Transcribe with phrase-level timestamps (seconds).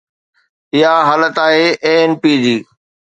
[0.75, 2.57] اها حالت آهي ANP جي.